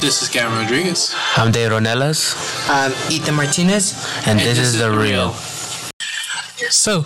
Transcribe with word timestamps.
This 0.00 0.22
is 0.22 0.30
Cameron 0.30 0.62
Rodriguez. 0.62 1.14
I'm 1.36 1.52
Dave 1.52 1.72
Ronelas, 1.72 2.34
I'm 2.70 2.90
Ethan 3.12 3.34
Martinez. 3.34 3.92
and, 4.26 4.40
this, 4.40 4.58
is 4.58 4.78
The 4.78 4.90
Real. 4.90 5.32
So, 6.70 7.04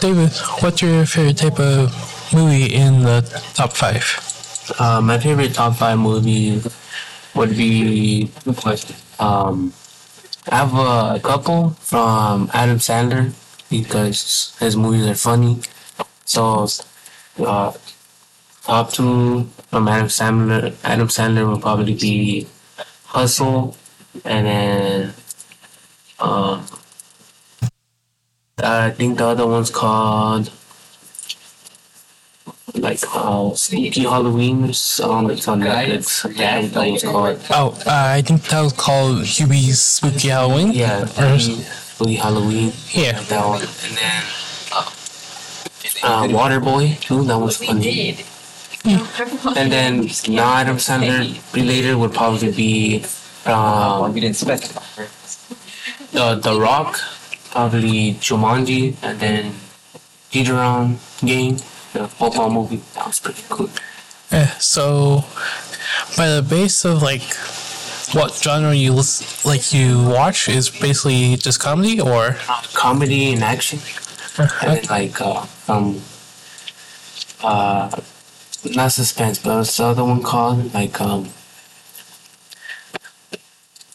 David, 0.00 0.32
what's 0.60 0.80
your 0.80 1.04
favorite 1.04 1.36
type 1.36 1.60
of 1.60 1.92
movie 2.32 2.72
in 2.72 3.02
the 3.02 3.20
top 3.52 3.74
five? 3.74 4.02
Uh, 4.78 5.02
my 5.02 5.18
favorite 5.18 5.52
top 5.52 5.76
five 5.76 5.98
movie 5.98 6.62
would 7.34 7.50
be 7.50 8.30
um, 9.18 9.74
I 10.48 10.56
have 10.56 10.74
a 10.74 11.20
couple 11.22 11.70
from 11.80 12.50
Adam 12.54 12.78
Sandler 12.78 13.34
because 13.68 14.56
his 14.58 14.78
movies 14.78 15.06
are 15.06 15.14
funny. 15.14 15.60
So, 16.24 16.66
uh, 17.38 17.72
top 18.70 18.92
two 18.92 19.48
from 19.68 19.88
Adam 19.88 20.06
Sandler, 20.06 20.72
Adam 20.84 21.08
Sandler 21.08 21.44
will 21.48 21.58
probably 21.60 21.94
be 21.94 22.46
Hustle, 23.06 23.76
and 24.24 24.46
then 24.46 25.14
um, 26.20 26.64
I 28.62 28.90
think 28.90 29.18
the 29.18 29.26
other 29.26 29.46
one's 29.48 29.70
called 29.70 30.52
like 32.76 33.00
uh, 33.12 33.52
Spooky 33.54 34.02
Halloween 34.02 34.70
or 34.70 34.72
something. 34.72 35.36
It's 35.36 35.48
on 35.48 35.62
Netflix. 35.62 36.38
Yeah, 36.38 36.58
I 36.58 36.60
think 36.60 36.72
that 36.74 36.92
was 36.92 37.02
called. 37.02 37.40
Oh, 37.50 37.76
uh, 37.84 38.14
I 38.18 38.22
think 38.22 38.44
that 38.44 38.62
was 38.62 38.72
called 38.72 39.24
Hubie's 39.24 39.82
Spooky 39.82 40.28
Halloween. 40.28 40.70
Yeah, 40.70 41.06
Spooky 41.06 42.14
Halloween. 42.14 42.72
Yeah. 42.92 43.20
that 43.20 43.44
one. 43.44 43.62
And 43.62 43.96
then 43.98 44.22
uh, 46.04 46.28
Waterboy 46.28 47.00
too. 47.00 47.24
That 47.24 47.38
was 47.38 47.56
funny. 47.56 48.24
And 48.84 49.70
then 49.70 50.00
not 50.28 50.60
Adam 50.66 50.76
Sandler 50.76 51.54
related 51.54 51.96
would 51.96 52.14
probably 52.14 52.50
be 52.52 53.04
um, 53.46 54.12
We 54.14 54.20
didn't 54.20 54.36
expect 54.36 54.72
the 56.12 56.34
The 56.36 56.58
Rock, 56.58 56.98
probably 57.50 58.14
Jumanji, 58.14 58.96
and 59.02 59.20
then 59.20 59.54
Gridiron 60.32 60.98
Gang, 61.24 61.56
the 61.92 62.08
football 62.08 62.50
movie. 62.50 62.80
That 62.94 63.06
was 63.06 63.20
pretty 63.20 63.42
cool. 63.48 63.68
Eh, 64.30 64.46
so, 64.58 65.24
by 66.16 66.28
the 66.28 66.42
base 66.42 66.84
of 66.84 67.02
like 67.02 67.34
what 68.14 68.32
genre 68.34 68.74
you 68.74 68.92
like 69.44 69.72
you 69.72 70.02
watch 70.04 70.48
is 70.48 70.68
basically 70.70 71.36
just 71.36 71.60
comedy 71.60 72.00
or 72.00 72.36
Comedy 72.72 73.32
and 73.32 73.42
action. 73.42 73.78
and 74.38 74.50
then 74.62 74.84
like 74.86 75.20
uh, 75.20 75.44
um 75.68 76.00
uh 77.42 77.90
not 78.76 78.92
suspense 78.92 79.38
but 79.38 79.56
what's 79.56 79.76
the 79.76 79.84
other 79.84 80.04
one 80.04 80.22
called 80.22 80.72
like 80.74 81.00
um 81.00 81.28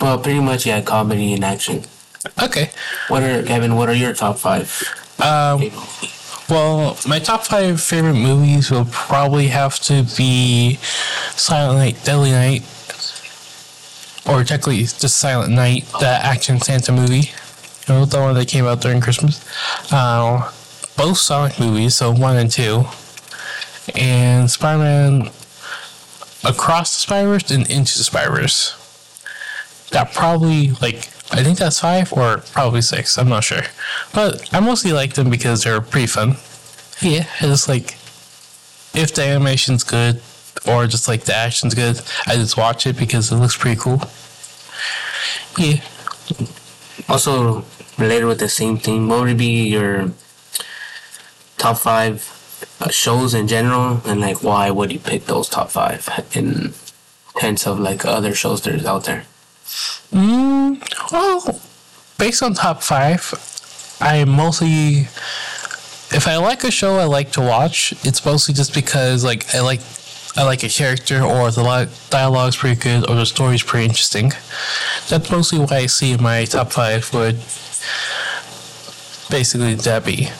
well 0.00 0.18
pretty 0.18 0.40
much 0.40 0.66
yeah 0.66 0.80
comedy 0.80 1.32
and 1.32 1.44
action 1.44 1.82
okay. 2.42 2.70
what 3.08 3.22
are 3.22 3.42
Gavin 3.42 3.76
what 3.76 3.88
are 3.88 3.94
your 3.94 4.12
top 4.12 4.38
five 4.38 4.68
Um, 5.20 5.70
well, 6.48 6.96
my 7.06 7.18
top 7.18 7.44
five 7.44 7.80
favorite 7.80 8.14
movies 8.14 8.70
will 8.70 8.86
probably 8.90 9.48
have 9.48 9.78
to 9.80 10.04
be 10.16 10.76
Silent 11.36 11.78
Night, 11.78 12.02
Deadly 12.04 12.30
Night, 12.32 12.62
or 14.26 14.42
technically 14.44 14.78
just 14.78 15.16
Silent 15.16 15.52
Night, 15.52 15.84
the 16.00 16.08
action 16.08 16.58
Santa 16.58 16.92
movie. 16.92 17.30
You 17.86 17.94
know, 17.94 18.04
the 18.04 18.18
one 18.18 18.34
that 18.34 18.48
came 18.48 18.64
out 18.64 18.80
during 18.80 19.00
Christmas. 19.00 19.44
Uh, 19.92 20.50
both 20.96 21.18
Sonic 21.18 21.60
movies, 21.60 21.96
so 21.96 22.12
one 22.12 22.36
and 22.36 22.50
two, 22.50 22.84
and 23.94 24.50
Spider-Man 24.50 25.30
Across 26.42 26.94
the 26.94 27.00
Spider-Verse 27.00 27.50
and 27.50 27.70
Into 27.70 27.98
the 27.98 28.04
Spider-Verse. 28.04 28.76
That 29.90 30.14
probably 30.14 30.70
like 30.80 31.08
I 31.32 31.44
think 31.44 31.58
that's 31.58 31.80
five 31.80 32.12
or 32.12 32.38
probably 32.52 32.80
six. 32.80 33.18
I'm 33.18 33.28
not 33.28 33.44
sure, 33.44 33.62
but 34.14 34.52
I 34.52 34.60
mostly 34.60 34.92
like 34.92 35.14
them 35.14 35.30
because 35.30 35.64
they're 35.64 35.80
pretty 35.80 36.06
fun. 36.06 36.36
Yeah, 37.00 37.26
it's 37.40 37.68
like 37.68 37.92
if 38.94 39.14
the 39.14 39.22
animation's 39.22 39.84
good 39.84 40.20
or 40.66 40.86
just 40.86 41.08
like 41.08 41.24
the 41.24 41.34
action's 41.34 41.74
good, 41.74 42.00
I 42.26 42.36
just 42.36 42.56
watch 42.56 42.86
it 42.86 42.96
because 42.96 43.30
it 43.30 43.36
looks 43.36 43.56
pretty 43.56 43.80
cool. 43.80 44.02
Yeah, 45.58 45.82
also 47.08 47.64
related 47.98 48.26
with 48.26 48.40
the 48.40 48.48
same 48.48 48.78
thing 48.78 49.08
what 49.08 49.20
would 49.20 49.36
be 49.36 49.68
your 49.68 50.10
top 51.58 51.78
five 51.78 52.39
uh, 52.80 52.88
shows 52.88 53.34
in 53.34 53.46
general 53.46 54.00
and 54.06 54.20
like 54.20 54.42
why 54.42 54.70
would 54.70 54.92
you 54.92 54.98
pick 54.98 55.26
those 55.26 55.48
top 55.48 55.70
five 55.70 56.08
in 56.34 56.72
sense 57.38 57.66
of 57.66 57.78
like 57.78 58.04
other 58.04 58.34
shows 58.34 58.62
there's 58.62 58.84
out 58.84 59.04
there 59.04 59.24
Mm, 60.12 60.82
well, 61.12 61.60
based 62.18 62.42
on 62.42 62.54
top 62.54 62.82
five, 62.82 63.32
I 64.00 64.24
mostly, 64.24 65.02
if 66.16 66.26
I 66.26 66.36
like 66.38 66.64
a 66.64 66.70
show 66.70 66.96
I 66.96 67.04
like 67.04 67.30
to 67.32 67.40
watch, 67.40 67.92
it's 68.04 68.24
mostly 68.24 68.54
just 68.54 68.74
because 68.74 69.24
like 69.24 69.54
I 69.54 69.60
like, 69.60 69.80
I 70.36 70.44
like 70.44 70.62
a 70.64 70.68
character 70.68 71.22
or 71.22 71.50
the 71.50 71.88
dialogue's 72.10 72.56
pretty 72.56 72.80
good 72.80 73.08
or 73.08 73.14
the 73.14 73.26
story's 73.26 73.62
pretty 73.62 73.86
interesting. 73.86 74.32
That's 75.08 75.30
mostly 75.30 75.60
why 75.60 75.76
I 75.76 75.86
see 75.86 76.16
my 76.16 76.44
top 76.44 76.72
five 76.72 77.12
would 77.14 77.36
basically 79.30 79.74
that 79.74 80.04
be. 80.04 80.30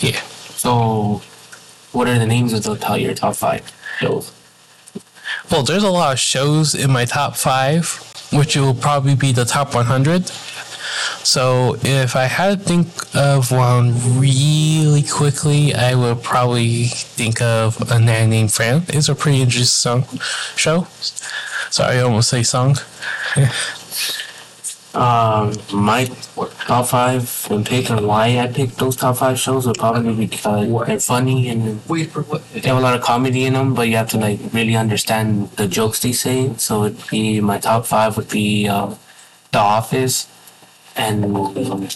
Yeah. 0.00 0.20
So, 0.64 1.20
what 1.92 2.08
are 2.08 2.18
the 2.18 2.26
names 2.26 2.54
of 2.54 2.62
the 2.62 2.74
top, 2.76 2.98
your 2.98 3.12
top 3.12 3.36
five 3.36 3.70
shows? 3.98 4.32
Well, 5.50 5.62
there's 5.62 5.82
a 5.82 5.90
lot 5.90 6.14
of 6.14 6.18
shows 6.18 6.74
in 6.74 6.90
my 6.90 7.04
top 7.04 7.36
five, 7.36 7.86
which 8.32 8.56
will 8.56 8.72
probably 8.72 9.14
be 9.14 9.30
the 9.30 9.44
top 9.44 9.74
100. 9.74 10.26
So 11.22 11.76
if 11.82 12.16
I 12.16 12.24
had 12.24 12.60
to 12.60 12.64
think 12.64 12.88
of 13.14 13.52
one 13.52 13.92
really 14.18 15.02
quickly, 15.02 15.74
I 15.74 15.94
would 15.94 16.22
probably 16.22 16.84
think 16.86 17.42
of 17.42 17.90
A 17.90 18.00
Man 18.00 18.30
Named 18.30 18.50
Fran. 18.50 18.84
It's 18.88 19.10
a 19.10 19.14
pretty 19.14 19.42
interesting 19.42 19.66
song, 19.66 20.18
show. 20.56 20.86
Sorry, 21.68 21.98
I 21.98 22.00
almost 22.00 22.30
say 22.30 22.42
song. 22.42 22.78
Um, 24.94 25.52
my 25.72 26.04
top 26.66 26.86
five 26.86 27.48
and 27.50 27.66
pick 27.66 27.90
and 27.90 28.06
why 28.06 28.38
I 28.38 28.46
picked 28.46 28.76
those 28.78 28.94
top 28.94 29.16
five 29.16 29.40
shows 29.40 29.66
would 29.66 29.76
probably 29.76 30.14
be 30.14 30.26
because 30.26 30.86
they're 30.86 31.00
funny 31.00 31.48
and 31.48 31.80
Wait 31.88 32.14
they 32.52 32.60
have 32.60 32.78
a 32.78 32.80
lot 32.80 32.94
of 32.94 33.02
comedy 33.02 33.44
in 33.44 33.54
them, 33.54 33.74
but 33.74 33.88
you 33.88 33.96
have 33.96 34.08
to 34.10 34.18
like 34.18 34.38
really 34.52 34.76
understand 34.76 35.50
the 35.52 35.66
jokes 35.66 35.98
they 35.98 36.12
say. 36.12 36.54
So 36.58 36.84
it'd 36.84 37.10
be 37.10 37.40
my 37.40 37.58
top 37.58 37.86
five 37.86 38.16
would 38.16 38.30
be 38.30 38.68
um, 38.68 38.96
The 39.50 39.58
Office, 39.58 40.28
and 40.94 41.24
um, 41.24 41.88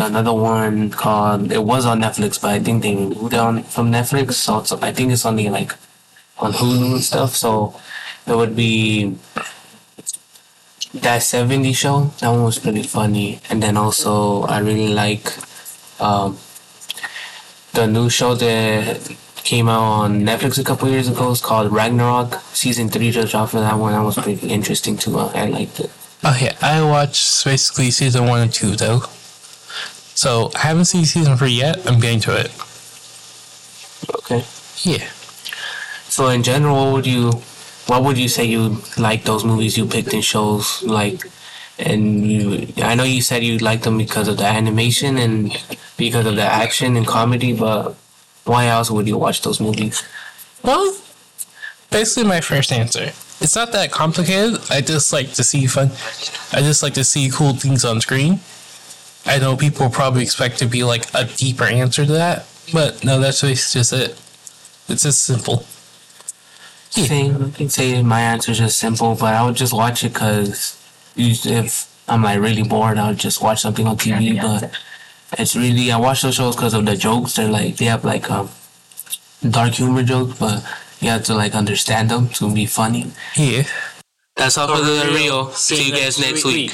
another 0.00 0.32
one 0.32 0.90
called 0.90 1.50
it 1.50 1.64
was 1.64 1.84
on 1.84 2.00
Netflix, 2.00 2.40
but 2.40 2.50
I 2.50 2.60
think 2.60 2.84
they 2.84 2.94
moved 2.94 3.34
it 3.34 3.40
on 3.40 3.64
from 3.64 3.90
Netflix. 3.90 4.34
So 4.34 4.60
it's, 4.60 4.70
I 4.70 4.92
think 4.92 5.10
it's 5.10 5.26
only 5.26 5.48
like 5.48 5.72
on 6.38 6.52
Hulu 6.52 6.92
and 6.92 7.02
stuff. 7.02 7.34
So 7.34 7.74
it 8.26 8.36
would 8.36 8.54
be 8.54 9.16
that 11.02 11.22
70 11.22 11.72
show. 11.72 12.10
That 12.20 12.30
one 12.30 12.44
was 12.44 12.58
pretty 12.58 12.82
funny, 12.82 13.40
and 13.50 13.62
then 13.62 13.76
also 13.76 14.42
I 14.42 14.58
really 14.58 14.88
like 14.88 15.26
um, 16.00 16.38
the 17.72 17.86
new 17.86 18.08
show 18.10 18.34
that 18.34 19.16
came 19.44 19.68
out 19.68 19.82
on 19.82 20.22
Netflix 20.22 20.58
a 20.58 20.64
couple 20.64 20.88
years 20.88 21.08
ago. 21.08 21.30
It's 21.30 21.40
called 21.40 21.72
Ragnarok. 21.72 22.34
Season 22.52 22.88
three 22.88 23.10
just 23.10 23.30
dropped 23.30 23.52
for 23.52 23.60
that 23.60 23.78
one. 23.78 23.92
That 23.92 24.02
was 24.02 24.16
pretty 24.16 24.48
interesting 24.48 24.96
too. 24.96 25.18
I 25.18 25.46
liked 25.46 25.80
it. 25.80 25.90
Oh 26.24 26.36
yeah, 26.40 26.56
I 26.60 26.82
watched 26.82 27.44
basically 27.44 27.90
season 27.90 28.26
one 28.26 28.40
and 28.42 28.52
two 28.52 28.74
though. 28.76 29.00
So 30.16 30.50
I 30.54 30.60
haven't 30.60 30.86
seen 30.86 31.04
season 31.04 31.36
three 31.36 31.52
yet. 31.52 31.86
I'm 31.86 32.00
getting 32.00 32.20
to 32.20 32.34
it. 32.40 32.50
Okay. 34.18 34.44
Yeah. 34.82 35.06
So 36.08 36.28
in 36.28 36.42
general, 36.42 36.74
what 36.76 36.92
would 36.94 37.06
you, 37.06 37.32
what 37.86 38.02
would 38.02 38.18
you 38.18 38.28
say 38.28 38.44
you 38.44 38.78
like 38.98 39.24
those 39.24 39.44
movies 39.44 39.76
you 39.78 39.86
picked 39.86 40.12
and 40.12 40.24
shows 40.24 40.82
like, 40.82 41.22
and 41.78 42.26
you, 42.26 42.68
I 42.78 42.94
know 42.94 43.04
you 43.04 43.22
said 43.22 43.44
you 43.44 43.58
liked 43.58 43.84
them 43.84 43.98
because 43.98 44.28
of 44.28 44.38
the 44.38 44.46
animation 44.46 45.18
and 45.18 45.56
because 45.96 46.26
of 46.26 46.36
the 46.36 46.42
action 46.42 46.96
and 46.96 47.06
comedy, 47.06 47.52
but 47.52 47.94
why 48.44 48.66
else 48.66 48.90
would 48.90 49.06
you 49.06 49.18
watch 49.18 49.42
those 49.42 49.60
movies? 49.60 50.02
Well, 50.62 50.96
basically 51.90 52.28
my 52.28 52.40
first 52.40 52.72
answer. 52.72 53.12
It's 53.40 53.54
not 53.54 53.72
that 53.72 53.92
complicated. 53.92 54.60
I 54.70 54.80
just 54.80 55.12
like 55.12 55.32
to 55.34 55.44
see 55.44 55.66
fun. 55.66 55.90
I 56.52 56.62
just 56.62 56.82
like 56.82 56.94
to 56.94 57.04
see 57.04 57.30
cool 57.30 57.52
things 57.52 57.84
on 57.84 58.00
screen. 58.00 58.40
I 59.26 59.38
know 59.38 59.56
people 59.56 59.90
probably 59.90 60.22
expect 60.22 60.58
to 60.58 60.66
be 60.66 60.84
like 60.84 61.06
a 61.14 61.24
deeper 61.24 61.64
answer 61.64 62.06
to 62.06 62.12
that, 62.12 62.46
but 62.72 63.04
no, 63.04 63.20
that's 63.20 63.40
just 63.42 63.92
it. 63.92 64.10
It's 64.88 65.02
just 65.02 65.22
simple. 65.22 65.66
Same. 67.04 67.44
I 67.44 67.50
can 67.50 67.68
say 67.68 68.02
my 68.02 68.20
answer 68.20 68.52
is 68.52 68.58
just 68.58 68.78
simple, 68.78 69.14
but 69.14 69.34
I 69.34 69.44
would 69.44 69.56
just 69.56 69.72
watch 69.72 70.02
it 70.04 70.12
because 70.12 70.82
if 71.16 71.92
I'm 72.08 72.22
like 72.22 72.40
really 72.40 72.62
bored, 72.62 72.98
I 72.98 73.08
would 73.08 73.18
just 73.18 73.42
watch 73.42 73.60
something 73.60 73.86
on 73.86 73.96
TV. 73.96 74.40
But 74.40 74.70
it's 75.38 75.54
really 75.56 75.90
I 75.92 75.98
watch 75.98 76.22
those 76.22 76.36
shows 76.36 76.56
because 76.56 76.74
of 76.74 76.86
the 76.86 76.96
jokes. 76.96 77.34
They're 77.34 77.48
like 77.48 77.76
they 77.76 77.86
have 77.86 78.04
like 78.04 78.30
um 78.30 78.48
dark 79.48 79.74
humor 79.74 80.02
jokes, 80.02 80.38
but 80.38 80.64
you 81.00 81.10
have 81.10 81.24
to 81.24 81.34
like 81.34 81.54
understand 81.54 82.10
them 82.10 82.28
to 82.30 82.52
be 82.52 82.66
funny. 82.66 83.10
Yeah. 83.36 83.64
That's 84.36 84.58
all 84.58 84.68
for 84.74 84.82
the 84.82 85.10
real. 85.12 85.50
See 85.50 85.86
you 85.86 85.92
guys 85.92 86.18
next 86.18 86.44
week. 86.44 86.70